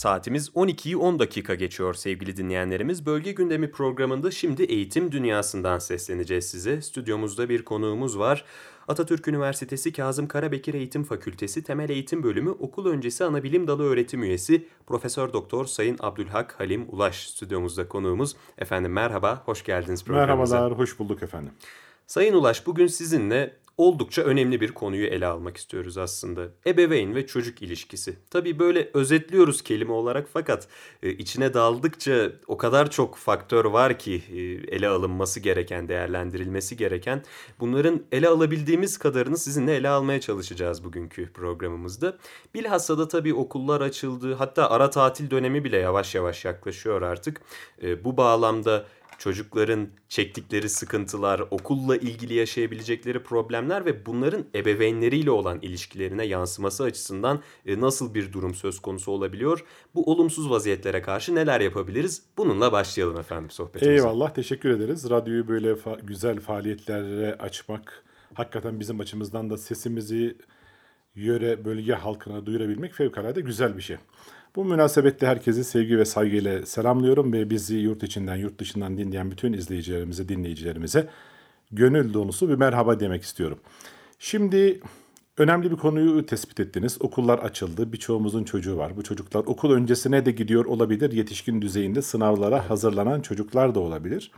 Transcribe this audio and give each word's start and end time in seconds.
Saatimiz 0.00 0.48
12'yi 0.48 0.96
10 0.96 1.18
dakika 1.18 1.54
geçiyor 1.54 1.94
sevgili 1.94 2.36
dinleyenlerimiz. 2.36 3.06
Bölge 3.06 3.32
gündemi 3.32 3.70
programında 3.70 4.30
şimdi 4.30 4.62
eğitim 4.62 5.12
dünyasından 5.12 5.78
sesleneceğiz 5.78 6.50
size. 6.50 6.82
Stüdyomuzda 6.82 7.48
bir 7.48 7.64
konuğumuz 7.64 8.18
var. 8.18 8.44
Atatürk 8.88 9.28
Üniversitesi 9.28 9.92
Kazım 9.92 10.28
Karabekir 10.28 10.74
Eğitim 10.74 11.04
Fakültesi 11.04 11.62
Temel 11.62 11.88
Eğitim 11.88 12.22
Bölümü 12.22 12.50
Okul 12.50 12.86
Öncesi 12.86 13.24
Anabilim 13.24 13.66
Dalı 13.66 13.82
Öğretim 13.82 14.22
Üyesi 14.22 14.66
Profesör 14.86 15.32
Doktor 15.32 15.64
Sayın 15.64 15.96
Abdülhak 16.00 16.60
Halim 16.60 16.86
Ulaş 16.88 17.28
stüdyomuzda 17.28 17.88
konuğumuz. 17.88 18.36
Efendim 18.58 18.92
merhaba, 18.92 19.42
hoş 19.44 19.64
geldiniz 19.64 20.04
programımıza. 20.04 20.56
Merhabalar, 20.56 20.78
hoş 20.78 20.98
bulduk 20.98 21.22
efendim. 21.22 21.52
Sayın 22.06 22.34
Ulaş 22.34 22.66
bugün 22.66 22.86
sizinle 22.86 23.56
oldukça 23.80 24.22
önemli 24.22 24.60
bir 24.60 24.72
konuyu 24.72 25.06
ele 25.06 25.26
almak 25.26 25.56
istiyoruz 25.56 25.98
aslında. 25.98 26.48
Ebeveyn 26.66 27.14
ve 27.14 27.26
çocuk 27.26 27.62
ilişkisi. 27.62 28.16
Tabii 28.30 28.58
böyle 28.58 28.90
özetliyoruz 28.94 29.62
kelime 29.62 29.92
olarak 29.92 30.28
fakat 30.32 30.68
e, 31.02 31.10
içine 31.10 31.54
daldıkça 31.54 32.32
o 32.46 32.56
kadar 32.56 32.90
çok 32.90 33.16
faktör 33.16 33.64
var 33.64 33.98
ki 33.98 34.22
e, 34.32 34.38
ele 34.76 34.88
alınması 34.88 35.40
gereken, 35.40 35.88
değerlendirilmesi 35.88 36.76
gereken. 36.76 37.22
Bunların 37.60 38.02
ele 38.12 38.28
alabildiğimiz 38.28 38.98
kadarını 38.98 39.36
sizinle 39.36 39.76
ele 39.76 39.88
almaya 39.88 40.20
çalışacağız 40.20 40.84
bugünkü 40.84 41.32
programımızda. 41.32 42.18
Bilhassa 42.54 42.98
da 42.98 43.08
tabii 43.08 43.34
okullar 43.34 43.80
açıldı. 43.80 44.34
Hatta 44.34 44.70
ara 44.70 44.90
tatil 44.90 45.30
dönemi 45.30 45.64
bile 45.64 45.76
yavaş 45.76 46.14
yavaş 46.14 46.44
yaklaşıyor 46.44 47.02
artık. 47.02 47.40
E, 47.82 48.04
bu 48.04 48.16
bağlamda 48.16 48.86
çocukların 49.20 49.88
çektikleri 50.08 50.68
sıkıntılar, 50.68 51.42
okulla 51.50 51.96
ilgili 51.96 52.34
yaşayabilecekleri 52.34 53.22
problemler 53.22 53.86
ve 53.86 54.06
bunların 54.06 54.44
ebeveynleriyle 54.54 55.30
olan 55.30 55.58
ilişkilerine 55.62 56.24
yansıması 56.24 56.84
açısından 56.84 57.40
e, 57.66 57.80
nasıl 57.80 58.14
bir 58.14 58.32
durum 58.32 58.54
söz 58.54 58.80
konusu 58.80 59.12
olabiliyor? 59.12 59.64
Bu 59.94 60.10
olumsuz 60.10 60.50
vaziyetlere 60.50 61.02
karşı 61.02 61.34
neler 61.34 61.60
yapabiliriz? 61.60 62.22
Bununla 62.36 62.72
başlayalım 62.72 63.20
efendim 63.20 63.50
sohbetimize. 63.50 63.92
Eyvallah, 63.94 64.30
teşekkür 64.30 64.70
ederiz. 64.70 65.10
Radyoyu 65.10 65.48
böyle 65.48 65.72
fa- 65.72 66.06
güzel 66.06 66.40
faaliyetlere 66.40 67.34
açmak, 67.34 68.04
hakikaten 68.34 68.80
bizim 68.80 69.00
açımızdan 69.00 69.50
da 69.50 69.58
sesimizi 69.58 70.36
yöre, 71.14 71.64
bölge 71.64 71.92
halkına 71.92 72.46
duyurabilmek 72.46 72.94
fevkalade 72.94 73.40
güzel 73.40 73.76
bir 73.76 73.82
şey. 73.82 73.96
Bu 74.56 74.64
münasebetle 74.64 75.26
herkesi 75.26 75.64
sevgi 75.64 75.98
ve 75.98 76.04
saygıyla 76.04 76.66
selamlıyorum 76.66 77.32
ve 77.32 77.50
bizi 77.50 77.76
yurt 77.76 78.02
içinden, 78.02 78.36
yurt 78.36 78.58
dışından 78.58 78.98
dinleyen 78.98 79.30
bütün 79.30 79.52
izleyicilerimize, 79.52 80.28
dinleyicilerimize 80.28 81.08
gönül 81.72 82.14
dolusu 82.14 82.48
bir 82.48 82.54
merhaba 82.54 83.00
demek 83.00 83.22
istiyorum. 83.22 83.58
Şimdi 84.18 84.80
önemli 85.38 85.70
bir 85.70 85.76
konuyu 85.76 86.26
tespit 86.26 86.60
ettiniz. 86.60 86.96
Okullar 87.00 87.38
açıldı. 87.38 87.92
Birçoğumuzun 87.92 88.44
çocuğu 88.44 88.76
var. 88.76 88.96
Bu 88.96 89.02
çocuklar 89.02 89.40
okul 89.46 89.72
öncesine 89.72 90.26
de 90.26 90.30
gidiyor 90.30 90.64
olabilir. 90.64 91.12
Yetişkin 91.12 91.62
düzeyinde 91.62 92.02
sınavlara 92.02 92.70
hazırlanan 92.70 93.20
çocuklar 93.20 93.74
da 93.74 93.80
olabilir. 93.80 94.30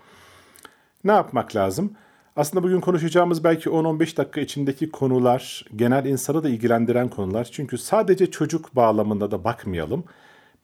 Ne 1.04 1.12
yapmak 1.12 1.56
lazım? 1.56 1.96
Aslında 2.36 2.64
bugün 2.64 2.80
konuşacağımız 2.80 3.44
belki 3.44 3.68
10-15 3.68 4.16
dakika 4.16 4.40
içindeki 4.40 4.90
konular 4.90 5.64
genel 5.76 6.04
insanı 6.04 6.42
da 6.42 6.48
ilgilendiren 6.48 7.08
konular. 7.08 7.48
Çünkü 7.52 7.78
sadece 7.78 8.30
çocuk 8.30 8.76
bağlamında 8.76 9.30
da 9.30 9.44
bakmayalım. 9.44 10.04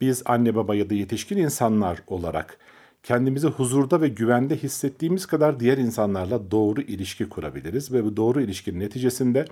Biz 0.01 0.23
anne 0.27 0.55
baba 0.55 0.75
ya 0.75 0.91
da 0.91 0.95
yetişkin 0.95 1.37
insanlar 1.37 2.03
olarak 2.07 2.59
kendimizi 3.03 3.47
huzurda 3.47 4.01
ve 4.01 4.09
güvende 4.09 4.57
hissettiğimiz 4.57 5.27
kadar 5.27 5.61
diğer 5.61 5.79
insanlarla 5.79 6.51
doğru 6.51 6.81
ilişki 6.81 7.29
kurabiliriz 7.29 7.93
ve 7.93 8.05
bu 8.05 8.17
doğru 8.17 8.41
ilişkinin 8.41 8.81
neticesinde 8.81 9.45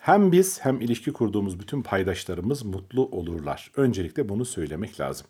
hem 0.00 0.32
biz 0.32 0.60
hem 0.64 0.80
ilişki 0.80 1.12
kurduğumuz 1.12 1.60
bütün 1.60 1.82
paydaşlarımız 1.82 2.64
mutlu 2.64 3.06
olurlar. 3.06 3.70
Öncelikle 3.76 4.28
bunu 4.28 4.44
söylemek 4.44 5.00
lazım. 5.00 5.26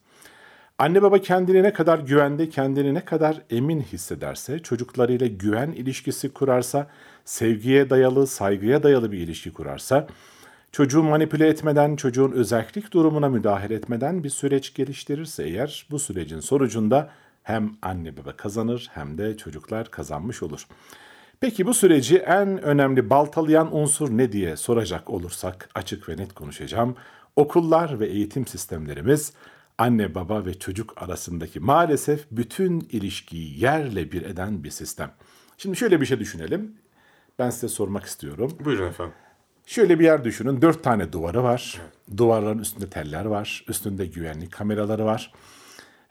Anne 0.79 1.03
baba 1.03 1.19
kendini 1.19 1.63
ne 1.63 1.73
kadar 1.73 1.99
güvende, 1.99 2.49
kendini 2.49 2.95
ne 2.95 3.05
kadar 3.05 3.43
emin 3.51 3.81
hissederse, 3.81 4.59
çocuklarıyla 4.59 5.27
güven 5.27 5.73
ilişkisi 5.73 6.33
kurarsa, 6.33 6.87
sevgiye 7.25 7.91
dayalı, 7.91 8.27
saygıya 8.27 8.83
dayalı 8.83 9.13
bir 9.13 9.19
ilişki 9.19 9.53
kurarsa, 9.53 10.07
çocuğu 10.73 11.03
manipüle 11.03 11.49
etmeden, 11.49 11.97
çocuğun 11.97 12.33
özellik 12.33 12.93
durumuna 12.93 13.29
müdahale 13.29 13.75
etmeden 13.75 14.25
bir 14.25 14.31
süreç 14.31 14.75
geliştirirse 14.75 15.45
eğer 15.45 15.87
bu 15.91 15.99
sürecin 15.99 16.41
sonucunda 16.41 17.11
hem 17.43 17.73
anne 17.83 18.17
baba 18.17 18.33
kazanır 18.37 18.89
hem 18.95 19.19
de 19.19 19.37
çocuklar 19.37 19.91
kazanmış 19.91 20.43
olur. 20.43 20.67
Peki 21.41 21.67
bu 21.67 21.75
süreci 21.75 22.17
en 22.19 22.63
önemli 22.63 23.11
baltalayan 23.11 23.77
unsur 23.77 24.11
ne 24.11 24.33
diye 24.33 24.57
soracak 24.57 25.11
olursak 25.11 25.69
açık 25.75 26.09
ve 26.09 26.17
net 26.17 26.33
konuşacağım. 26.33 26.97
Okullar 27.37 28.01
ve 28.01 28.07
eğitim 28.07 28.47
sistemlerimiz 28.47 29.33
anne 29.79 30.15
baba 30.15 30.47
ve 30.47 30.59
çocuk 30.59 31.03
arasındaki 31.03 31.61
maalesef 31.61 32.27
bütün 32.31 32.81
ilişkiyi 32.81 33.61
yerle 33.61 34.13
bir 34.13 34.23
eden 34.23 34.65
bir 34.65 34.71
sistem. 34.71 35.11
Şimdi 35.59 35.77
şöyle 35.77 36.01
bir 36.01 36.07
şey 36.07 36.19
düşünelim. 36.19 36.75
Ben 37.39 37.51
size 37.51 37.69
sormak 37.69 38.05
istiyorum. 38.05 38.53
Buyurun 38.65 38.89
efendim. 38.89 39.15
Şöyle 39.67 39.99
bir 39.99 40.05
yer 40.05 40.25
düşünün. 40.25 40.63
Dört 40.63 40.85
tane 40.85 41.13
duvarı 41.13 41.43
var. 41.43 41.81
Duvarların 42.17 42.59
üstünde 42.59 42.91
teller 42.91 43.25
var. 43.25 43.65
Üstünde 43.69 44.07
güvenlik 44.07 44.53
kameraları 44.53 45.05
var. 45.05 45.33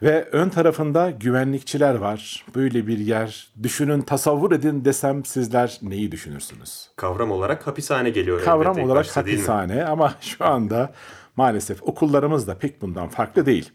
Ve 0.01 0.29
ön 0.31 0.49
tarafında 0.49 1.11
güvenlikçiler 1.11 1.95
var. 1.95 2.45
Böyle 2.55 2.87
bir 2.87 2.97
yer. 2.97 3.47
Düşünün, 3.63 4.01
tasavvur 4.01 4.51
edin 4.51 4.85
desem 4.85 5.25
sizler 5.25 5.79
neyi 5.81 6.11
düşünürsünüz? 6.11 6.89
Kavram 6.95 7.31
olarak 7.31 7.67
hapishane 7.67 8.09
geliyor. 8.09 8.43
Kavram 8.43 8.79
olarak 8.79 9.05
başta, 9.05 9.21
hapishane 9.21 9.85
ama 9.85 10.13
şu 10.21 10.45
anda 10.45 10.93
Maalesef 11.37 11.83
okullarımız 11.83 12.47
da 12.47 12.57
pek 12.57 12.81
bundan 12.81 13.07
farklı 13.07 13.45
değil. 13.45 13.71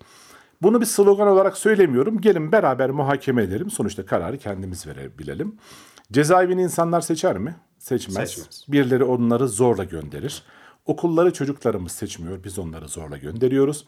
Bunu 0.63 0.81
bir 0.81 0.87
slogan 0.87 1.29
olarak 1.29 1.57
söylemiyorum. 1.59 2.21
Gelin 2.21 2.53
beraber 2.53 2.91
muhakeme 2.91 3.43
edelim. 3.43 3.71
Sonuçta 3.71 4.07
kararı 4.07 4.39
kendimiz 4.39 4.87
verebilelim. 4.87 5.57
Cezaevini 6.13 6.63
insanlar 6.63 7.01
seçer 7.01 7.39
mi? 7.39 7.57
Seçmez. 7.79 8.31
Seçmez. 8.31 8.65
Birileri 8.69 9.05
onları 9.05 9.49
zorla 9.49 9.85
gönderir. 9.85 10.43
Okulları 10.87 11.33
çocuklarımız 11.33 11.93
seçmiyor. 11.93 12.45
Biz 12.45 12.59
onları 12.59 12.89
zorla 12.89 13.17
gönderiyoruz. 13.17 13.87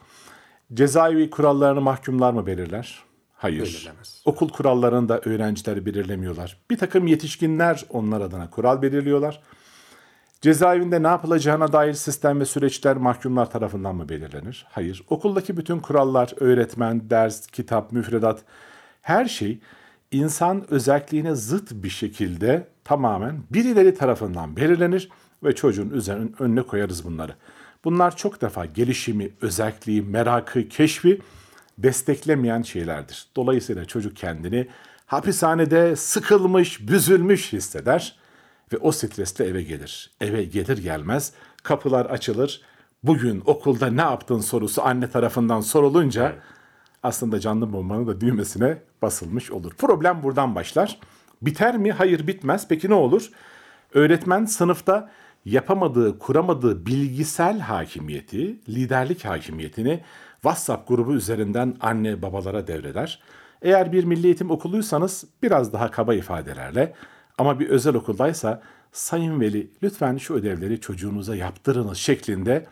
Cezaevi 0.75 1.31
kurallarını 1.31 1.81
mahkumlar 1.81 2.33
mı 2.33 2.47
belirler? 2.47 3.05
Hayır. 3.33 3.63
Belirlemez. 3.63 4.23
Okul 4.25 4.49
kurallarını 4.49 5.09
da 5.09 5.21
öğrenciler 5.21 5.87
belirlemiyorlar. 5.87 6.57
Bir 6.71 6.79
takım 6.79 7.07
yetişkinler 7.07 7.85
onlar 7.91 8.21
adına 8.21 8.51
kural 8.51 8.83
belirliyorlar. 8.83 9.43
Cezaevinde 10.45 11.03
ne 11.03 11.07
yapılacağına 11.07 11.73
dair 11.73 11.93
sistem 11.93 12.41
ve 12.41 12.45
süreçler 12.45 12.97
mahkumlar 12.97 13.51
tarafından 13.51 13.97
mı 13.97 14.09
belirlenir? 14.09 14.67
Hayır. 14.71 15.05
Okuldaki 15.09 15.57
bütün 15.57 15.79
kurallar, 15.79 16.33
öğretmen, 16.41 17.11
ders, 17.11 17.47
kitap, 17.47 17.93
müfredat 17.93 18.43
her 19.03 19.25
şey 19.25 19.59
insan 20.11 20.73
özelliğine 20.73 21.35
zıt 21.35 21.71
bir 21.73 21.89
şekilde 21.89 22.69
tamamen 22.85 23.43
birileri 23.51 23.95
tarafından 23.95 24.57
belirlenir 24.57 25.09
ve 25.45 25.55
çocuğun 25.55 25.91
üzerine 25.91 26.31
önüne 26.39 26.63
koyarız 26.63 27.05
bunları. 27.05 27.35
Bunlar 27.85 28.17
çok 28.17 28.43
defa 28.43 28.67
gelişimi, 28.67 29.31
özelliği, 29.41 30.03
merakı, 30.03 30.69
keşfi 30.69 31.21
desteklemeyen 31.79 32.63
şeylerdir. 32.63 33.27
Dolayısıyla 33.37 33.85
çocuk 33.85 34.17
kendini 34.17 34.69
hapishanede 35.07 35.97
sıkılmış, 35.97 36.89
büzülmüş 36.89 37.53
hisseder 37.53 38.24
ve 38.75 38.79
o 38.79 38.93
stresle 38.93 39.45
eve 39.45 39.63
gelir. 39.63 40.11
Eve 40.21 40.45
gelir 40.45 40.79
gelmez 40.79 41.33
kapılar 41.63 42.07
açılır. 42.07 42.61
Bugün 43.03 43.43
okulda 43.47 43.87
ne 43.87 44.01
yaptın 44.01 44.39
sorusu 44.39 44.83
anne 44.83 45.11
tarafından 45.11 45.61
sorulunca 45.61 46.29
evet. 46.29 46.39
aslında 47.03 47.41
canlı 47.41 47.73
bombanın 47.73 48.07
da 48.07 48.21
düğmesine 48.21 48.79
basılmış 49.03 49.51
olur. 49.51 49.73
Problem 49.79 50.23
buradan 50.23 50.55
başlar. 50.55 50.99
Biter 51.43 51.77
mi? 51.77 51.93
Hayır 51.93 52.27
bitmez. 52.27 52.69
Peki 52.69 52.91
ne 52.91 52.95
olur? 52.95 53.31
Öğretmen 53.95 54.45
sınıfta 54.45 55.11
yapamadığı, 55.45 56.19
kuramadığı 56.19 56.87
bilgisel 56.87 57.61
hakimiyeti, 57.61 58.61
liderlik 58.69 59.25
hakimiyetini 59.25 60.01
WhatsApp 60.35 60.89
grubu 60.89 61.15
üzerinden 61.15 61.77
anne 61.81 62.23
babalara 62.23 62.67
devreder. 62.67 63.23
Eğer 63.63 63.93
bir 63.93 64.05
milli 64.05 64.27
eğitim 64.27 64.51
okuluysanız 64.51 65.25
biraz 65.43 65.73
daha 65.73 65.91
kaba 65.91 66.15
ifadelerle 66.15 66.95
ama 67.39 67.61
bir 67.61 67.69
özel 67.69 67.95
okuldaysa 67.95 68.63
sayın 68.93 69.41
veli 69.41 69.71
lütfen 69.83 70.17
şu 70.17 70.35
ödevleri 70.35 70.81
çocuğunuza 70.81 71.37
yaptırınız 71.37 71.99
şeklinde 71.99 72.67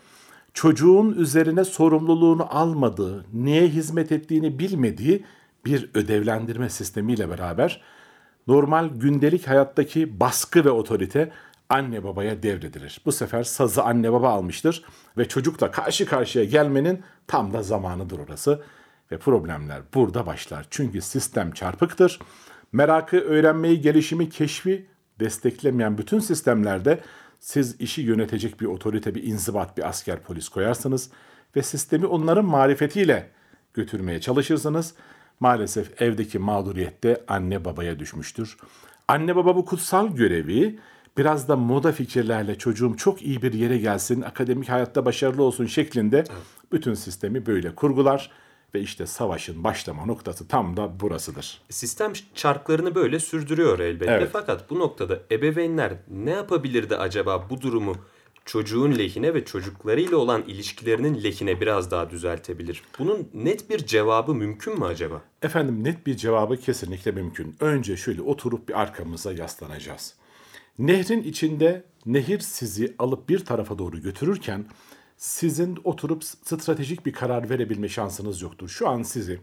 çocuğun 0.55 1.13
üzerine 1.13 1.65
sorumluluğunu 1.65 2.47
almadığı, 2.57 3.25
neye 3.33 3.69
hizmet 3.69 4.13
ettiğini 4.13 4.59
bilmediği 4.59 5.25
bir 5.65 5.91
ödevlendirme 5.95 6.71
sistemiyle 6.71 7.29
beraber 7.31 7.83
normal 8.47 8.89
gündelik 8.89 9.49
hayattaki 9.49 10.21
baskı 10.21 10.65
ve 10.65 10.71
otorite 10.71 11.33
anne 11.69 12.05
babaya 12.05 12.43
devredilir. 12.43 13.01
Bu 13.07 13.13
sefer 13.13 13.43
sazı 13.43 13.83
anne 13.83 14.13
baba 14.13 14.31
almıştır 14.31 14.85
ve 15.19 15.29
çocukla 15.29 15.71
karşı 15.71 16.07
karşıya 16.07 16.45
gelmenin 16.45 17.03
tam 17.27 17.53
da 17.53 17.63
zamanıdır 17.63 18.19
orası 18.19 18.63
ve 19.13 19.19
problemler 19.19 19.83
burada 19.95 20.27
başlar. 20.27 20.67
Çünkü 20.71 21.01
sistem 21.01 21.53
çarpıktır 21.53 22.19
merakı, 22.73 23.17
öğrenmeyi, 23.17 23.81
gelişimi, 23.81 24.29
keşfi 24.29 24.87
desteklemeyen 25.21 25.99
bütün 25.99 26.19
sistemlerde 26.19 27.01
siz 27.41 27.81
işi 27.81 28.03
yönetecek 28.03 28.61
bir 28.61 28.67
otorite, 28.67 29.15
bir 29.15 29.23
inzibat, 29.23 29.77
bir 29.77 29.89
asker, 29.89 30.23
polis 30.23 30.49
koyarsanız 30.49 31.11
ve 31.57 31.63
sistemi 31.63 32.07
onların 32.07 32.45
marifetiyle 32.45 33.31
götürmeye 33.75 34.21
çalışırsınız. 34.21 34.95
Maalesef 35.41 36.03
evdeki 36.03 36.39
mağduriyet 36.39 37.05
de 37.05 37.25
anne 37.29 37.65
babaya 37.65 37.99
düşmüştür. 37.99 38.57
Anne 39.09 39.37
baba 39.37 39.57
bu 39.57 39.65
kutsal 39.65 40.17
görevi 40.17 40.79
biraz 41.19 41.49
da 41.49 41.57
moda 41.57 41.93
fikirlerle 41.93 42.59
çocuğum 42.59 42.95
çok 42.97 43.23
iyi 43.23 43.43
bir 43.43 43.53
yere 43.53 43.79
gelsin, 43.79 44.23
akademik 44.23 44.69
hayatta 44.69 45.05
başarılı 45.05 45.43
olsun 45.43 45.67
şeklinde 45.67 46.25
bütün 46.73 46.95
sistemi 46.95 47.47
böyle 47.47 47.75
kurgular 47.75 48.31
ve 48.75 48.81
işte 48.81 49.07
savaşın 49.07 49.65
başlama 49.65 50.05
noktası 50.05 50.49
tam 50.49 50.77
da 50.77 51.01
burasıdır. 51.01 51.63
Sistem 51.71 52.13
çarklarını 52.35 52.95
böyle 52.95 53.21
sürdürüyor 53.21 53.79
elbette. 53.79 54.13
Evet. 54.13 54.29
Fakat 54.33 54.71
bu 54.71 54.79
noktada 54.79 55.19
ebeveynler 55.31 55.93
ne 56.09 56.31
yapabilirdi 56.31 56.97
acaba 56.97 57.47
bu 57.51 57.61
durumu 57.61 57.97
çocuğun 58.45 58.99
lehine 58.99 59.35
ve 59.35 59.45
çocuklarıyla 59.45 60.17
olan 60.17 60.43
ilişkilerinin 60.43 61.23
lehine 61.23 61.61
biraz 61.61 61.91
daha 61.91 62.11
düzeltebilir? 62.11 62.83
Bunun 62.99 63.29
net 63.35 63.71
bir 63.71 63.87
cevabı 63.87 64.35
mümkün 64.35 64.79
mü 64.79 64.85
acaba? 64.85 65.23
Efendim 65.43 65.85
net 65.85 66.07
bir 66.07 66.17
cevabı 66.17 66.57
kesinlikle 66.57 67.11
mümkün. 67.11 67.57
Önce 67.61 67.97
şöyle 67.97 68.23
oturup 68.23 68.69
bir 68.69 68.81
arkamıza 68.81 69.33
yaslanacağız. 69.33 70.15
Nehrin 70.79 71.23
içinde 71.23 71.85
nehir 72.07 72.41
sizi 72.41 72.95
alıp 72.99 73.29
bir 73.29 73.45
tarafa 73.45 73.79
doğru 73.79 74.03
götürürken 74.03 74.65
sizin 75.23 75.79
oturup 75.85 76.25
stratejik 76.25 77.07
bir 77.07 77.13
karar 77.13 77.51
verebilme 77.51 77.89
şansınız 77.89 78.43
yoktur. 78.43 78.69
Şu 78.69 78.89
an 78.89 79.03
sizi 79.03 79.41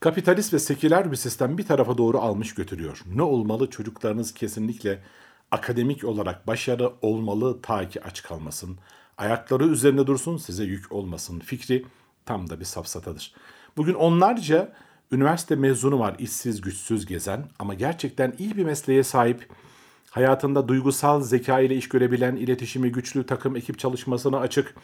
kapitalist 0.00 0.54
ve 0.54 0.58
seküler 0.58 1.12
bir 1.12 1.16
sistem 1.16 1.58
bir 1.58 1.66
tarafa 1.66 1.98
doğru 1.98 2.18
almış 2.18 2.54
götürüyor. 2.54 3.02
Ne 3.14 3.22
olmalı? 3.22 3.70
Çocuklarınız 3.70 4.34
kesinlikle 4.34 5.02
akademik 5.50 6.04
olarak 6.04 6.46
başarı 6.46 6.92
olmalı 7.02 7.62
ta 7.62 7.88
ki 7.88 8.04
aç 8.04 8.22
kalmasın. 8.22 8.78
Ayakları 9.18 9.66
üzerinde 9.66 10.06
dursun 10.06 10.36
size 10.36 10.64
yük 10.64 10.92
olmasın 10.92 11.40
fikri 11.40 11.86
tam 12.26 12.50
da 12.50 12.60
bir 12.60 12.64
safsatadır. 12.64 13.34
Bugün 13.76 13.94
onlarca 13.94 14.72
üniversite 15.12 15.56
mezunu 15.56 15.98
var 15.98 16.16
işsiz 16.18 16.60
güçsüz 16.60 17.06
gezen 17.06 17.46
ama 17.58 17.74
gerçekten 17.74 18.34
iyi 18.38 18.56
bir 18.56 18.64
mesleğe 18.64 19.02
sahip 19.02 19.48
hayatında 20.14 20.68
duygusal 20.68 21.20
zeka 21.20 21.60
ile 21.60 21.76
iş 21.76 21.88
görebilen, 21.88 22.36
iletişimi 22.36 22.92
güçlü, 22.92 23.26
takım 23.26 23.56
ekip 23.56 23.78
çalışmasına 23.78 24.38
açık, 24.38 24.74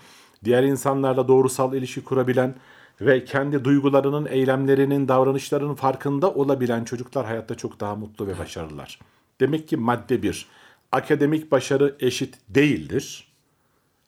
diğer 0.44 0.62
insanlarla 0.62 1.28
doğrusal 1.28 1.74
ilişki 1.74 2.04
kurabilen 2.04 2.54
ve 3.00 3.24
kendi 3.24 3.64
duygularının, 3.64 4.26
eylemlerinin, 4.30 5.08
davranışlarının 5.08 5.74
farkında 5.74 6.34
olabilen 6.34 6.84
çocuklar 6.84 7.26
hayatta 7.26 7.54
çok 7.54 7.80
daha 7.80 7.94
mutlu 7.94 8.26
ve 8.26 8.38
başarılılar. 8.38 8.98
Demek 9.40 9.68
ki 9.68 9.76
madde 9.76 10.22
bir, 10.22 10.46
akademik 10.92 11.52
başarı 11.52 11.96
eşit 12.00 12.38
değildir 12.48 13.32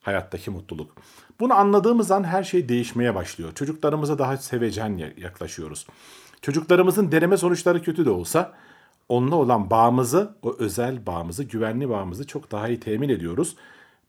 hayattaki 0.00 0.50
mutluluk. 0.50 0.92
Bunu 1.40 1.54
anladığımız 1.54 2.10
an 2.10 2.24
her 2.24 2.42
şey 2.42 2.68
değişmeye 2.68 3.14
başlıyor. 3.14 3.54
Çocuklarımıza 3.54 4.18
daha 4.18 4.36
sevecen 4.36 5.12
yaklaşıyoruz. 5.16 5.86
Çocuklarımızın 6.40 7.12
deneme 7.12 7.36
sonuçları 7.36 7.82
kötü 7.82 8.04
de 8.04 8.10
olsa 8.10 8.52
onunla 9.08 9.36
olan 9.36 9.70
bağımızı, 9.70 10.34
o 10.42 10.56
özel 10.58 11.06
bağımızı, 11.06 11.44
güvenli 11.44 11.88
bağımızı 11.88 12.26
çok 12.26 12.52
daha 12.52 12.68
iyi 12.68 12.80
temin 12.80 13.08
ediyoruz. 13.08 13.56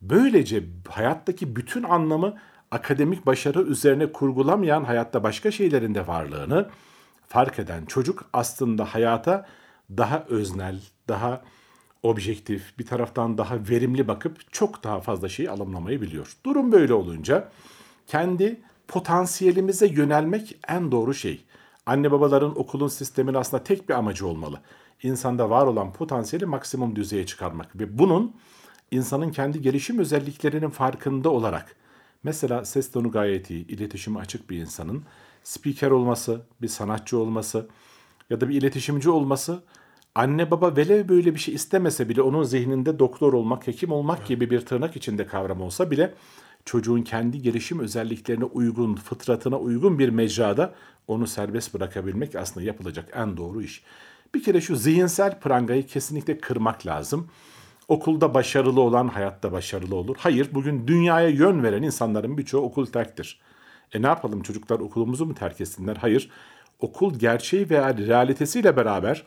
Böylece 0.01 0.63
hayattaki 0.89 1.55
bütün 1.55 1.83
anlamı 1.83 2.37
akademik 2.71 3.25
başarı 3.25 3.61
üzerine 3.61 4.11
kurgulamayan 4.11 4.83
hayatta 4.83 5.23
başka 5.23 5.51
şeylerin 5.51 5.95
de 5.95 6.07
varlığını 6.07 6.69
fark 7.27 7.59
eden 7.59 7.85
çocuk 7.85 8.25
aslında 8.33 8.85
hayata 8.85 9.45
daha 9.97 10.25
öznel, 10.29 10.79
daha 11.07 11.41
objektif, 12.03 12.79
bir 12.79 12.85
taraftan 12.85 13.37
daha 13.37 13.55
verimli 13.69 14.07
bakıp 14.07 14.53
çok 14.53 14.83
daha 14.83 14.99
fazla 14.99 15.29
şeyi 15.29 15.49
alımlamayı 15.49 16.01
biliyor. 16.01 16.37
Durum 16.45 16.71
böyle 16.71 16.93
olunca 16.93 17.49
kendi 18.07 18.61
potansiyelimize 18.87 19.87
yönelmek 19.87 20.59
en 20.67 20.91
doğru 20.91 21.13
şey. 21.13 21.45
Anne 21.85 22.11
babaların 22.11 22.59
okulun 22.59 22.87
sistemin 22.87 23.33
aslında 23.33 23.63
tek 23.63 23.89
bir 23.89 23.93
amacı 23.93 24.27
olmalı. 24.27 24.59
İnsanda 25.03 25.49
var 25.49 25.67
olan 25.67 25.93
potansiyeli 25.93 26.45
maksimum 26.45 26.95
düzeye 26.95 27.25
çıkarmak 27.25 27.79
ve 27.79 27.99
bunun 27.99 28.35
insanın 28.91 29.31
kendi 29.31 29.61
gelişim 29.61 29.99
özelliklerinin 29.99 30.69
farkında 30.69 31.29
olarak 31.29 31.75
mesela 32.23 32.65
ses 32.65 32.91
tonu 32.91 33.11
gayet 33.11 33.49
iyi, 33.49 33.67
iletişimi 33.67 34.19
açık 34.19 34.49
bir 34.49 34.57
insanın 34.57 35.03
spiker 35.43 35.91
olması, 35.91 36.41
bir 36.61 36.67
sanatçı 36.67 37.17
olması 37.17 37.67
ya 38.29 38.41
da 38.41 38.49
bir 38.49 38.55
iletişimci 38.55 39.09
olması 39.09 39.63
anne 40.15 40.51
baba 40.51 40.75
velev 40.75 41.09
böyle 41.09 41.35
bir 41.35 41.39
şey 41.39 41.53
istemese 41.53 42.09
bile 42.09 42.21
onun 42.21 42.43
zihninde 42.43 42.99
doktor 42.99 43.33
olmak, 43.33 43.67
hekim 43.67 43.91
olmak 43.91 44.25
gibi 44.25 44.49
bir 44.49 44.61
tırnak 44.65 44.95
içinde 44.95 45.25
kavram 45.25 45.61
olsa 45.61 45.91
bile 45.91 46.13
çocuğun 46.65 47.01
kendi 47.01 47.41
gelişim 47.41 47.79
özelliklerine 47.79 48.43
uygun, 48.43 48.95
fıtratına 48.95 49.59
uygun 49.59 49.99
bir 49.99 50.09
mecrada 50.09 50.75
onu 51.07 51.27
serbest 51.27 51.73
bırakabilmek 51.73 52.35
aslında 52.35 52.65
yapılacak 52.65 53.09
en 53.15 53.37
doğru 53.37 53.61
iş. 53.61 53.83
Bir 54.35 54.43
kere 54.43 54.61
şu 54.61 54.75
zihinsel 54.75 55.39
prangayı 55.39 55.87
kesinlikle 55.87 56.37
kırmak 56.37 56.85
lazım. 56.85 57.29
Okulda 57.87 58.33
başarılı 58.33 58.81
olan 58.81 59.07
hayatta 59.07 59.51
başarılı 59.51 59.95
olur. 59.95 60.15
Hayır, 60.19 60.49
bugün 60.53 60.87
dünyaya 60.87 61.29
yön 61.29 61.63
veren 61.63 61.83
insanların 61.83 62.37
birçoğu 62.37 62.61
okul 62.61 62.85
terktir. 62.85 63.39
E 63.93 64.01
ne 64.01 64.07
yapalım 64.07 64.41
çocuklar 64.41 64.79
okulumuzu 64.79 65.25
mu 65.25 65.35
terk 65.35 65.61
etsinler? 65.61 65.95
Hayır. 65.95 66.29
Okul 66.79 67.19
gerçeği 67.19 67.69
veya 67.69 67.97
realitesiyle 67.97 68.77
beraber 68.77 69.23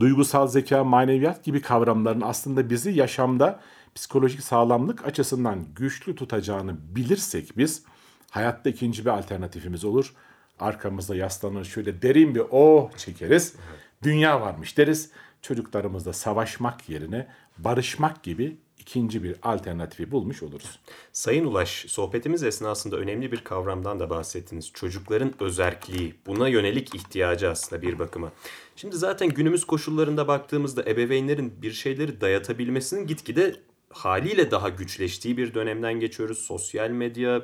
duygusal 0.00 0.46
zeka, 0.46 0.84
maneviyat 0.84 1.44
gibi 1.44 1.62
kavramların 1.62 2.20
aslında 2.20 2.70
bizi 2.70 2.90
yaşamda 2.90 3.60
psikolojik 3.94 4.42
sağlamlık 4.42 5.06
açısından 5.06 5.66
güçlü 5.76 6.14
tutacağını 6.14 6.76
bilirsek 6.96 7.58
biz 7.58 7.82
hayatta 8.30 8.70
ikinci 8.70 9.04
bir 9.04 9.10
alternatifimiz 9.10 9.84
olur. 9.84 10.14
Arkamızda 10.60 11.16
yaslanır 11.16 11.64
şöyle 11.64 12.02
derin 12.02 12.34
bir 12.34 12.42
oh 12.50 12.96
çekeriz. 12.96 13.54
Dünya 14.02 14.40
varmış 14.40 14.78
deriz. 14.78 15.10
Çocuklarımızla 15.42 16.12
savaşmak 16.12 16.88
yerine 16.88 17.28
barışmak 17.58 18.22
gibi 18.22 18.56
ikinci 18.78 19.22
bir 19.22 19.36
alternatifi 19.42 20.10
bulmuş 20.10 20.42
oluruz. 20.42 20.78
Sayın 21.12 21.44
Ulaş, 21.44 21.84
sohbetimiz 21.88 22.42
esnasında 22.42 22.96
önemli 22.96 23.32
bir 23.32 23.44
kavramdan 23.44 24.00
da 24.00 24.10
bahsettiniz. 24.10 24.70
Çocukların 24.74 25.34
özerkliği, 25.40 26.14
buna 26.26 26.48
yönelik 26.48 26.94
ihtiyacı 26.94 27.50
aslında 27.50 27.82
bir 27.82 27.98
bakıma. 27.98 28.32
Şimdi 28.76 28.96
zaten 28.96 29.28
günümüz 29.28 29.64
koşullarında 29.64 30.28
baktığımızda 30.28 30.82
ebeveynlerin 30.82 31.62
bir 31.62 31.72
şeyleri 31.72 32.20
dayatabilmesinin 32.20 33.06
gitgide 33.06 33.56
haliyle 33.90 34.50
daha 34.50 34.68
güçleştiği 34.68 35.36
bir 35.36 35.54
dönemden 35.54 36.00
geçiyoruz. 36.00 36.38
Sosyal 36.38 36.90
medya, 36.90 37.42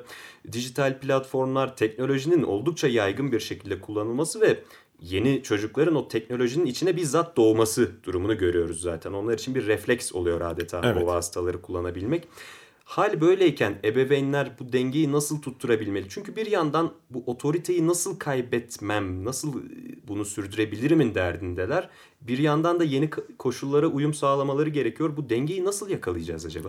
dijital 0.52 0.98
platformlar, 0.98 1.76
teknolojinin 1.76 2.42
oldukça 2.42 2.88
yaygın 2.88 3.32
bir 3.32 3.40
şekilde 3.40 3.80
kullanılması 3.80 4.40
ve 4.40 4.58
yeni 5.02 5.42
çocukların 5.42 5.94
o 5.94 6.08
teknolojinin 6.08 6.66
içine 6.66 6.96
bizzat 6.96 7.36
doğması 7.36 7.90
durumunu 8.04 8.38
görüyoruz 8.38 8.80
zaten. 8.80 9.12
Onlar 9.12 9.34
için 9.34 9.54
bir 9.54 9.66
refleks 9.66 10.12
oluyor 10.14 10.40
adeta 10.40 10.80
Evet. 10.84 11.02
o 11.02 11.06
vasıtaları 11.06 11.62
kullanabilmek. 11.62 12.28
Hal 12.84 13.20
böyleyken 13.20 13.78
ebeveynler 13.84 14.50
bu 14.60 14.72
dengeyi 14.72 15.12
nasıl 15.12 15.42
tutturabilmeli? 15.42 16.06
Çünkü 16.08 16.36
bir 16.36 16.46
yandan 16.46 16.92
bu 17.10 17.22
otoriteyi 17.26 17.86
nasıl 17.86 18.18
kaybetmem, 18.18 19.24
nasıl 19.24 19.62
bunu 20.08 20.24
sürdürebilirimin 20.24 21.14
derdindeler. 21.14 21.88
Bir 22.20 22.38
yandan 22.38 22.80
da 22.80 22.84
yeni 22.84 23.06
ko- 23.06 23.36
koşullara 23.36 23.86
uyum 23.86 24.14
sağlamaları 24.14 24.68
gerekiyor. 24.68 25.16
Bu 25.16 25.28
dengeyi 25.30 25.64
nasıl 25.64 25.90
yakalayacağız 25.90 26.46
acaba? 26.46 26.68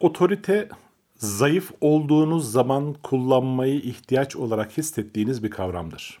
Otorite 0.00 0.68
zayıf 1.16 1.70
olduğunuz 1.80 2.52
zaman 2.52 2.96
kullanmayı 3.02 3.80
ihtiyaç 3.80 4.36
olarak 4.36 4.78
hissettiğiniz 4.78 5.42
bir 5.42 5.50
kavramdır. 5.50 6.18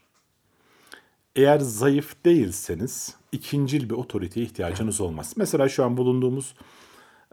Eğer 1.36 1.58
zayıf 1.58 2.24
değilseniz 2.24 3.16
ikincil 3.32 3.90
bir 3.90 3.94
otoriteye 3.94 4.46
ihtiyacınız 4.46 5.00
olmaz. 5.00 5.34
Mesela 5.36 5.68
şu 5.68 5.84
an 5.84 5.96
bulunduğumuz 5.96 6.54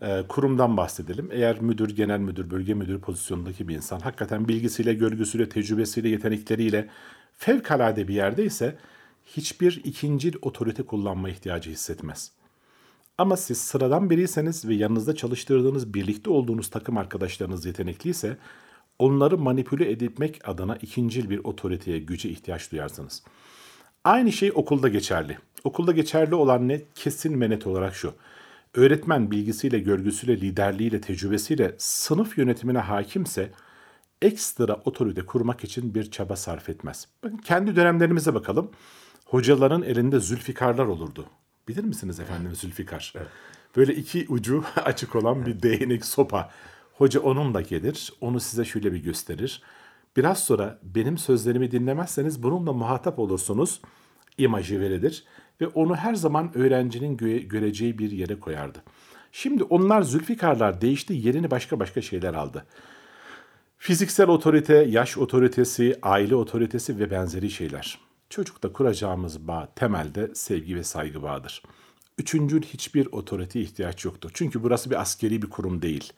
e, 0.01 0.24
kurumdan 0.27 0.77
bahsedelim. 0.77 1.30
Eğer 1.32 1.62
müdür, 1.62 1.96
genel 1.96 2.20
müdür, 2.20 2.50
bölge 2.50 2.74
müdürü 2.74 3.01
pozisyondaki 3.01 3.68
bir 3.68 3.75
insan 3.75 4.00
hakikaten 4.00 4.48
bilgisiyle, 4.48 4.94
görgüsüyle, 4.94 5.50
tecrübesiyle, 5.50 6.10
yetenekleriyle 6.10 6.89
fevkalade 7.38 8.08
bir 8.08 8.13
yerdeyse 8.13 8.77
hiçbir 9.25 9.82
ikincil 9.84 10.36
otorite 10.42 10.84
kullanma 10.84 11.30
ihtiyacı 11.30 11.72
hissetmez. 11.72 12.32
Ama 13.18 13.38
siz 13.38 13.58
sıradan 13.58 14.10
biriyseniz 14.10 14.66
ve 14.68 14.74
yanınızda 14.75 15.16
çalıştırdığınız, 15.16 15.94
birlikte 15.94 16.30
olduğunuz 16.30 16.70
takım 16.70 16.98
arkadaşlarınız 16.98 17.66
yetenekliyse 17.66 18.38
onları 19.00 19.38
manipüle 19.38 19.92
etmek 19.92 20.48
adına 20.50 20.75
ikincil 20.75 21.30
bir 21.30 21.39
otoriteye, 21.44 22.00
güce 22.00 22.30
ihtiyaç 22.30 22.72
duyarsınız. 22.72 23.24
Aynı 24.08 24.32
şey 24.32 24.52
okulda 24.56 24.88
geçerli. 24.88 25.38
Okulda 25.64 25.92
geçerli 25.92 26.36
olan 26.36 26.68
ne? 26.68 26.82
Kesin 26.96 27.42
ve 27.42 27.50
net 27.50 27.68
olarak 27.68 27.96
şu. 27.96 28.14
Öğretmen 28.74 29.32
bilgisiyle, 29.32 29.80
görgüsüyle, 29.80 30.42
liderliğiyle, 30.42 31.02
tecrübesiyle 31.02 31.76
sınıf 31.78 32.38
yönetimine 32.38 32.78
hakimse 32.78 33.52
ekstra 34.22 34.74
otorite 34.86 35.26
kurmak 35.26 35.64
için 35.64 35.96
bir 35.96 36.12
çaba 36.12 36.36
sarf 36.36 36.70
etmez. 36.70 37.08
Bakın 37.24 37.38
kendi 37.38 37.76
dönemlerimize 37.76 38.34
bakalım. 38.34 38.72
Hocaların 39.26 39.84
elinde 39.84 40.20
zülfikarlar 40.20 40.86
olurdu. 40.86 41.26
Bilir 41.68 41.84
misiniz 41.84 42.20
efendim 42.20 42.56
zülfikar? 42.56 43.14
Böyle 43.78 43.96
iki 43.96 44.26
ucu 44.30 44.64
açık 44.86 45.16
olan 45.16 45.46
bir 45.46 45.62
değnek 45.62 46.06
sopa. 46.06 46.52
Hoca 46.94 47.20
onunla 47.20 47.62
gelir, 47.62 48.14
onu 48.22 48.40
size 48.40 48.66
şöyle 48.66 48.94
bir 48.94 49.04
gösterir. 49.04 49.62
Biraz 50.18 50.44
sonra 50.44 50.80
benim 50.84 51.18
sözlerimi 51.18 51.72
dinlemezseniz 51.72 52.44
bununla 52.44 52.74
muhatap 52.74 53.20
olursunuz 53.20 53.82
imajı 54.38 54.79
verilir 54.79 55.24
ve 55.62 55.67
onu 55.67 55.96
her 55.96 56.15
zaman 56.15 56.58
öğrencinin 56.58 57.17
gö- 57.17 57.48
göreceği 57.48 58.00
bir 58.00 58.12
yere 58.12 58.39
koyardı. 58.39 58.84
Şimdi 59.32 59.63
onlar 59.63 60.01
Zülfikarlar 60.01 60.82
değişti, 60.82 61.13
yerini 61.13 61.51
başka 61.51 61.79
başka 61.79 62.01
şeyler 62.01 62.34
aldı. 62.34 62.65
Fiziksel 63.77 64.27
otorite, 64.27 64.75
yaş 64.75 65.17
otoritesi, 65.17 66.00
aile 66.01 66.36
otoritesi 66.36 67.00
ve 67.00 67.12
benzeri 67.12 67.50
şeyler. 67.50 68.00
Çocukta 68.29 68.74
kuracağımız 68.74 69.48
bağ 69.48 69.70
temelde 69.75 70.32
sevgi 70.36 70.75
ve 70.75 70.84
saygı 70.84 71.24
bağıdır. 71.24 71.63
Üçüncül 72.17 72.62
hiçbir 72.62 73.08
otorite 73.12 73.62
ihtiyaç 73.62 74.06
yoktur. 74.06 74.32
Çünkü 74.34 74.63
burası 74.63 74.89
bir 74.89 75.01
askeri 75.01 75.41
bir 75.41 75.50
kurum 75.50 75.82
değil. 75.82 76.13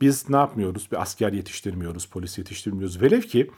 Biz 0.00 0.28
ne 0.28 0.36
yapmıyoruz? 0.36 0.88
Bir 0.92 1.02
asker 1.02 1.32
yetiştirmiyoruz, 1.32 2.06
polis 2.06 2.38
yetiştirmiyoruz. 2.38 3.02
Velev 3.02 3.20
ki 3.20 3.50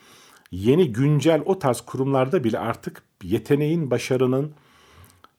yeni 0.50 0.92
güncel 0.92 1.42
o 1.44 1.58
tarz 1.58 1.80
kurumlarda 1.80 2.44
bile 2.44 2.58
artık 2.58 3.02
yeteneğin, 3.23 3.90
başarının, 3.90 4.52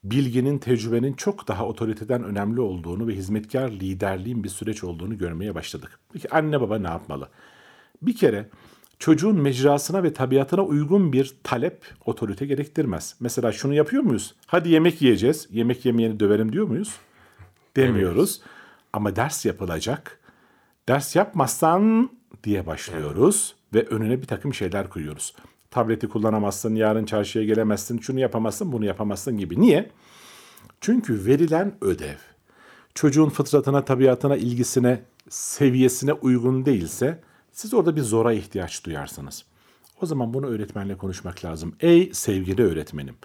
bilginin, 0.03 0.57
tecrübenin 0.57 1.13
çok 1.13 1.47
daha 1.47 1.65
otoriteden 1.65 2.23
önemli 2.23 2.61
olduğunu 2.61 3.07
ve 3.07 3.15
hizmetkar 3.15 3.71
liderliğin 3.71 4.43
bir 4.43 4.49
süreç 4.49 4.83
olduğunu 4.83 5.17
görmeye 5.17 5.55
başladık. 5.55 5.99
Peki 6.13 6.29
anne 6.29 6.61
baba 6.61 6.79
ne 6.79 6.87
yapmalı? 6.87 7.29
Bir 8.01 8.15
kere 8.15 8.49
çocuğun 8.99 9.41
mecrasına 9.41 10.03
ve 10.03 10.13
tabiatına 10.13 10.63
uygun 10.63 11.13
bir 11.13 11.35
talep 11.43 11.85
otorite 12.05 12.45
gerektirmez. 12.45 13.15
Mesela 13.19 13.51
şunu 13.51 13.73
yapıyor 13.73 14.03
muyuz? 14.03 14.35
Hadi 14.47 14.69
yemek 14.69 15.01
yiyeceğiz. 15.01 15.47
Yemek 15.51 15.85
yemeyeni 15.85 16.19
döverim 16.19 16.53
diyor 16.53 16.67
muyuz? 16.67 16.95
Demiyoruz. 17.75 18.41
Ama 18.93 19.15
ders 19.15 19.45
yapılacak. 19.45 20.19
Ders 20.89 21.15
yapmazsan 21.15 22.09
diye 22.43 22.65
başlıyoruz 22.65 23.55
ve 23.73 23.85
önüne 23.85 24.21
bir 24.21 24.27
takım 24.27 24.53
şeyler 24.53 24.89
koyuyoruz. 24.89 25.33
Tableti 25.77 26.07
kullanamazsın, 26.09 26.75
yarın 26.75 27.05
çarşıya 27.05 27.45
gelemezsin, 27.45 27.99
şunu 27.99 28.19
yapamazsın, 28.19 28.71
bunu 28.71 28.85
yapamazsın 28.85 29.37
gibi. 29.37 29.61
Niye? 29.61 29.89
Çünkü 30.81 31.25
verilen 31.25 31.75
ödev 31.81 32.15
çocuğun 32.95 33.29
fıtratına, 33.29 33.85
tabiatına, 33.85 34.35
ilgisine, 34.37 35.01
seviyesine 35.29 36.13
uygun 36.13 36.65
değilse 36.65 37.19
siz 37.51 37.73
orada 37.73 37.95
bir 37.95 38.01
zora 38.01 38.33
ihtiyaç 38.33 38.85
duyarsınız. 38.85 39.45
O 40.01 40.05
zaman 40.05 40.33
bunu 40.33 40.45
öğretmenle 40.45 40.97
konuşmak 40.97 41.45
lazım. 41.45 41.75
Ey 41.79 42.09
sevgili 42.13 42.63
öğretmenim, 42.63 43.15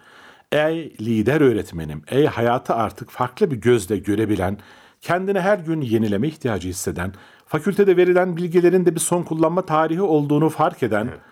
ey 0.52 0.97
lider 1.00 1.40
öğretmenim, 1.40 2.02
ey 2.09 2.26
hayatı 2.26 2.75
artık 2.75 3.11
farklı 3.11 3.50
bir 3.50 3.56
gözle 3.56 3.97
görebilen, 3.97 4.59
kendine 5.00 5.40
her 5.40 5.59
gün 5.59 5.80
yenileme 5.80 6.28
ihtiyacı 6.28 6.68
hisseden, 6.68 7.12
fakültede 7.47 7.97
verilen 7.97 8.37
bilgilerin 8.37 8.87
de 8.87 8.94
bir 8.94 9.00
son 9.00 9.23
kullanma 9.23 9.66
tarihi 9.66 10.02
olduğunu 10.02 10.49
fark 10.49 10.82
eden, 10.82 11.06
evet. 11.06 11.31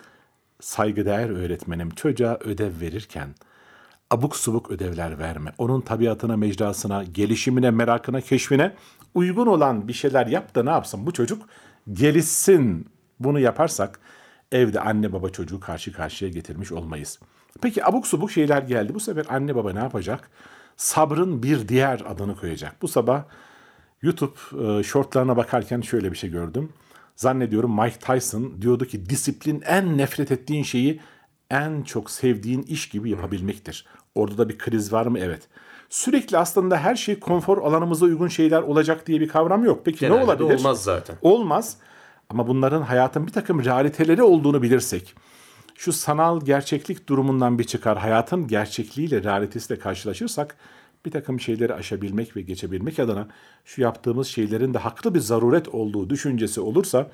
Saygıdeğer 0.61 1.31
öğretmenim 1.31 1.91
çocuğa 1.91 2.39
ödev 2.41 2.81
verirken 2.81 3.35
abuk 4.11 4.37
subuk 4.37 4.71
ödevler 4.71 5.19
verme. 5.19 5.53
Onun 5.59 5.81
tabiatına, 5.81 6.37
mecrasına, 6.37 7.05
gelişimine, 7.05 7.71
merakına, 7.71 8.21
keşfine 8.21 8.75
uygun 9.15 9.47
olan 9.47 9.89
bir 9.89 9.93
şeyler 9.93 10.27
yap 10.27 10.55
da 10.55 10.63
ne 10.63 10.71
yapsın? 10.71 11.07
Bu 11.07 11.13
çocuk 11.13 11.43
gelişsin. 11.93 12.87
Bunu 13.21 13.39
yaparsak 13.41 14.01
evde 14.53 14.81
anne 14.81 15.13
baba 15.13 15.29
çocuğu 15.29 15.61
karşı 15.61 15.93
karşıya 15.93 16.31
getirmiş 16.31 16.73
olmayız. 16.73 17.19
Peki 17.63 17.85
abuk 17.85 18.07
subuk 18.07 18.31
şeyler 18.31 18.63
geldi. 18.63 18.95
Bu 18.95 19.01
sefer 19.01 19.27
anne 19.29 19.55
baba 19.55 19.73
ne 19.73 19.79
yapacak? 19.79 20.31
Sabrın 20.77 21.43
bir 21.43 21.69
diğer 21.69 22.03
adını 22.09 22.37
koyacak. 22.37 22.83
Bu 22.83 22.89
sabah 22.89 23.25
YouTube 24.03 24.35
e, 24.79 24.83
shortlarına 24.83 25.37
bakarken 25.37 25.81
şöyle 25.81 26.13
bir 26.13 26.17
şey 26.17 26.31
gördüm. 26.31 26.73
Zannediyorum 27.21 27.81
Mike 27.81 27.99
Tyson 27.99 28.63
diyordu 28.63 28.85
ki 28.85 29.11
disiplin 29.11 29.63
en 29.67 29.99
nefret 29.99 30.33
ettiğin 30.33 30.63
şeyi 30.63 31.01
en 31.51 31.83
çok 31.83 32.11
sevdiğin 32.11 32.63
iş 32.63 32.89
gibi 32.89 33.11
yapabilmektir. 33.11 33.87
Orada 34.15 34.39
da 34.39 34.49
bir 34.49 34.59
kriz 34.59 34.93
var 34.93 35.07
mı? 35.07 35.19
Evet. 35.19 35.49
Sürekli 35.91 36.39
aslında 36.39 36.77
her 36.77 36.95
şey 36.95 37.21
konfor 37.21 37.59
alanımıza 37.59 38.07
uygun 38.07 38.29
şeyler 38.29 38.63
olacak 38.63 39.07
diye 39.07 39.21
bir 39.21 39.29
kavram 39.29 39.65
yok. 39.65 39.81
Peki 39.85 39.99
Genelde 39.99 40.19
ne 40.19 40.25
olabilir? 40.25 40.59
olmaz 40.59 40.83
zaten. 40.83 41.17
Olmaz. 41.23 41.77
Ama 42.29 42.49
bunların 42.49 42.83
hayatın 42.83 43.27
bir 43.27 43.33
takım 43.33 43.65
realiteleri 43.65 44.23
olduğunu 44.23 44.63
bilirsek, 44.63 45.15
şu 45.75 45.93
sanal 45.93 46.41
gerçeklik 46.41 47.09
durumundan 47.09 47.59
bir 47.59 47.65
çıkar, 47.65 47.99
hayatın 47.99 48.47
gerçekliğiyle, 48.47 49.25
realitesiyle 49.25 49.81
karşılaşırsak 49.81 50.57
bir 51.07 51.11
takım 51.11 51.41
şeyleri 51.41 51.75
aşabilmek 51.75 52.37
ve 52.37 52.41
geçebilmek 52.41 52.99
adına 52.99 53.29
şu 53.65 53.83
yaptığımız 53.83 54.29
şeylerin 54.29 54.75
de 54.75 54.79
haklı 54.79 55.15
bir 55.15 55.21
zaruret 55.21 55.69
olduğu 55.69 56.11
düşüncesi 56.11 56.61
olursa 56.61 57.11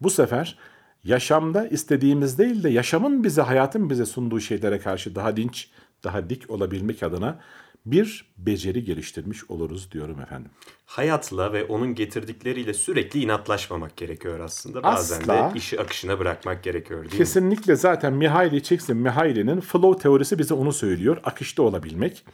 bu 0.00 0.10
sefer 0.10 0.58
yaşamda 1.04 1.66
istediğimiz 1.68 2.38
değil 2.38 2.62
de 2.62 2.70
yaşamın 2.70 3.24
bize, 3.24 3.42
hayatın 3.42 3.90
bize 3.90 4.06
sunduğu 4.06 4.40
şeylere 4.40 4.78
karşı 4.78 5.14
daha 5.14 5.36
dinç, 5.36 5.68
daha 6.04 6.30
dik 6.30 6.50
olabilmek 6.50 7.02
adına 7.02 7.38
bir 7.86 8.24
beceri 8.38 8.84
geliştirmiş 8.84 9.50
oluruz 9.50 9.92
diyorum 9.92 10.20
efendim. 10.20 10.50
Hayatla 10.86 11.52
ve 11.52 11.64
onun 11.64 11.94
getirdikleriyle 11.94 12.74
sürekli 12.74 13.22
inatlaşmamak 13.22 13.96
gerekiyor 13.96 14.40
aslında. 14.40 14.82
Bazen 14.82 15.20
Asla. 15.20 15.34
de 15.54 15.58
işi 15.58 15.80
akışına 15.80 16.18
bırakmak 16.18 16.62
gerekiyor 16.62 17.00
değil 17.00 17.16
Kesinlikle 17.16 17.72
mi? 17.72 17.78
zaten 17.78 18.12
Mihaly 18.12 18.62
Csikszentmihalyi'nin 18.62 19.60
flow 19.60 20.02
teorisi 20.02 20.38
bize 20.38 20.54
onu 20.54 20.72
söylüyor. 20.72 21.20
Akışta 21.24 21.62
olabilmek. 21.62 22.24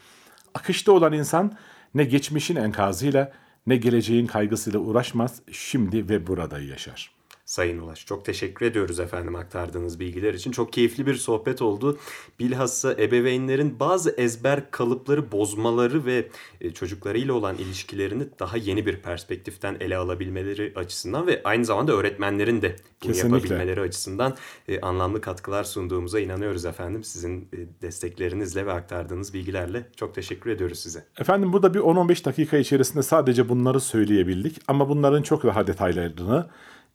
Akışta 0.54 0.92
olan 0.92 1.12
insan 1.12 1.52
ne 1.94 2.04
geçmişin 2.04 2.56
enkazıyla 2.56 3.32
ne 3.66 3.76
geleceğin 3.76 4.26
kaygısıyla 4.26 4.78
uğraşmaz, 4.78 5.40
şimdi 5.52 6.08
ve 6.08 6.26
burada 6.26 6.61
yaşar. 6.61 7.11
Sayın 7.45 7.79
Ulaş. 7.79 8.07
Çok 8.07 8.25
teşekkür 8.25 8.67
ediyoruz 8.67 9.01
efendim 9.01 9.35
aktardığınız 9.35 10.01
bilgiler 10.01 10.35
için. 10.35 10.51
Çok 10.51 10.73
keyifli 10.73 11.07
bir 11.07 11.15
sohbet 11.15 11.63
oldu. 11.63 11.99
Bilhassa 12.39 12.93
ebeveynlerin 12.93 13.81
bazı 13.81 14.11
ezber 14.11 14.71
kalıpları 14.71 15.33
bozmaları 15.33 16.07
ve 16.07 16.29
e, 16.61 16.71
çocuklarıyla 16.71 17.35
olan 17.35 17.57
ilişkilerini 17.57 18.25
daha 18.39 18.57
yeni 18.57 18.87
bir 18.87 18.97
perspektiften 18.97 19.77
ele 19.81 19.97
alabilmeleri 19.97 20.73
açısından 20.77 21.27
ve 21.27 21.41
aynı 21.45 21.65
zamanda 21.65 21.93
öğretmenlerin 21.93 22.63
de 22.63 22.77
bunu 23.05 23.13
Kesinlikle. 23.13 23.37
yapabilmeleri 23.37 23.81
açısından 23.81 24.37
e, 24.69 24.81
anlamlı 24.81 25.21
katkılar 25.21 25.65
sunduğumuza 25.65 26.21
inanıyoruz 26.21 26.65
efendim. 26.65 27.05
Sizin 27.05 27.41
e, 27.41 27.83
desteklerinizle 27.83 28.67
ve 28.67 28.73
aktardığınız 28.73 29.35
bilgilerle 29.35 29.87
çok 29.97 30.15
teşekkür 30.15 30.51
ediyoruz 30.51 30.79
size. 30.79 31.07
Efendim 31.19 31.53
burada 31.53 31.75
bir 31.75 31.81
10-15 31.81 32.25
dakika 32.25 32.57
içerisinde 32.57 33.03
sadece 33.03 33.49
bunları 33.49 33.81
söyleyebildik 33.81 34.57
ama 34.69 34.89
bunların 34.89 35.23
çok 35.23 35.43
daha 35.45 35.67
detaylarını 35.67 36.49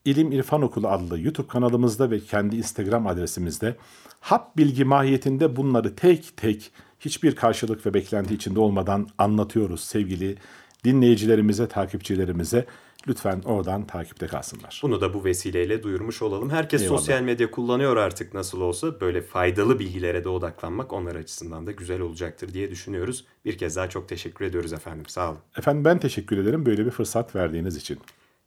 İlim 0.06 0.32
İrfan 0.32 0.62
Okulu 0.62 0.88
adlı 0.88 1.20
YouTube 1.20 1.48
kanalımızda 1.48 2.12
ve 2.12 2.20
kendi 2.20 2.56
Instagram 2.56 3.08
adresimizde 3.08 3.75
hap 4.20 4.58
bilgi 4.58 4.86
mahiyetinde 4.86 5.56
bunları 5.56 5.96
tek 5.96 6.38
tek 6.38 6.72
hiçbir 7.00 7.36
karşılık 7.36 7.86
ve 7.86 7.94
beklenti 7.94 8.34
içinde 8.34 8.60
olmadan 8.60 9.08
anlatıyoruz 9.18 9.82
sevgili 9.82 10.38
dinleyicilerimize, 10.84 11.68
takipçilerimize. 11.68 12.65
Lütfen 13.08 13.41
oradan 13.46 13.88
takipte 13.88 14.27
kalsınlar. 14.27 14.79
Bunu 14.84 15.01
da 15.01 15.13
bu 15.13 15.25
vesileyle 15.25 15.84
duyurmuş 15.84 16.22
olalım. 16.22 16.50
Herkes 16.50 16.82
Eyvallah. 16.82 16.98
sosyal 16.98 17.22
medya 17.22 17.51
kullanıyor 17.51 17.98
artık 17.98 18.34
nasıl 18.34 18.62
olsa. 18.62 19.01
Böyle 19.01 19.22
faydalı 19.22 19.79
bilgilere 19.79 20.24
de 20.24 20.29
odaklanmak 20.29 20.94
onlar 20.94 21.15
açısından 21.15 21.68
da 21.68 21.72
güzel 21.72 22.01
olacaktır 22.01 22.53
diye 22.53 22.72
düşünüyoruz. 22.72 23.25
Bir 23.46 23.58
kez 23.58 23.75
daha 23.75 23.89
çok 23.89 24.10
teşekkür 24.10 24.46
ediyoruz 24.46 24.74
efendim. 24.74 25.06
Sağ 25.08 25.29
olun. 25.29 25.39
Efendim 25.58 25.86
ben 25.86 26.00
teşekkür 26.00 26.38
ederim 26.38 26.65
böyle 26.65 26.86
bir 26.86 26.91
fırsat 26.91 27.36
verdiğiniz 27.36 27.77
için. 27.77 28.00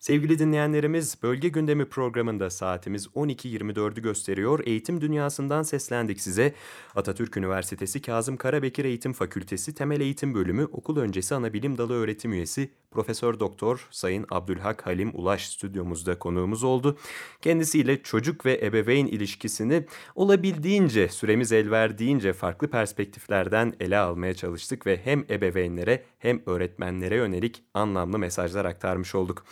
Sevgili 0.03 0.39
dinleyenlerimiz, 0.39 1.17
Bölge 1.23 1.49
Gündemi 1.49 1.85
programında 1.85 2.51
saatimiz 2.51 3.07
12.24'ü 3.07 4.03
gösteriyor. 4.03 4.61
Eğitim 4.67 5.01
dünyasından 5.01 5.63
seslendik 5.63 6.21
size. 6.21 6.55
Atatürk 6.95 7.37
Üniversitesi 7.37 8.03
Kazım 8.03 8.37
Karabekir 8.37 8.85
Eğitim 8.85 9.13
Fakültesi 9.13 9.75
Temel 9.75 10.01
Eğitim 10.01 10.35
Bölümü 10.35 10.65
Okul 10.65 10.97
Öncesi 10.97 11.35
Anabilim 11.35 11.79
Dalı 11.79 11.95
Öğretim 11.95 12.33
Üyesi 12.33 12.71
Profesör 12.91 13.41
Doktor 13.41 13.89
Sayın 13.91 14.27
Abdülhak 14.31 14.87
Halim 14.87 15.11
Ulaş 15.15 15.49
stüdyomuzda 15.49 16.19
konuğumuz 16.19 16.65
oldu. 16.65 16.99
Kendisiyle 17.43 18.03
çocuk 18.03 18.47
ve 18.47 18.61
ebeveyn 18.63 19.07
ilişkisini 19.07 19.85
olabildiğince, 20.15 21.09
süremiz 21.09 21.53
el 21.53 21.71
verdiğince 21.71 22.33
farklı 22.33 22.71
perspektiflerden 22.71 23.73
ele 23.81 23.99
almaya 23.99 24.35
çalıştık 24.35 24.87
ve 24.87 25.01
hem 25.05 25.25
ebeveynlere 25.31 26.03
hem 26.19 26.43
öğretmenlere 26.47 27.17
yönelik 27.17 27.63
anlamlı 27.75 28.19
mesajlar 28.19 28.65
aktarmış 28.65 29.15
olduk. 29.15 29.45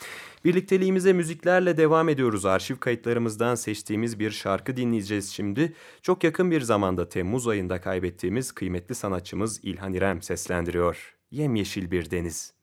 Birlikteliğimize 0.45 1.13
müziklerle 1.13 1.77
devam 1.77 2.09
ediyoruz. 2.09 2.47
Arşiv 2.47 2.77
kayıtlarımızdan 2.77 3.55
seçtiğimiz 3.55 4.19
bir 4.19 4.31
şarkı 4.31 4.77
dinleyeceğiz 4.77 5.31
şimdi. 5.31 5.73
Çok 6.03 6.25
yakın 6.25 6.51
bir 6.51 6.61
zamanda 6.61 7.09
Temmuz 7.09 7.49
ayında 7.49 7.81
kaybettiğimiz 7.81 8.53
kıymetli 8.53 8.95
sanatçımız 8.95 9.65
İlhan 9.65 9.95
İrem 9.95 10.23
seslendiriyor. 10.23 11.17
Yemyeşil 11.31 11.91
bir 11.91 12.11
deniz. 12.11 12.60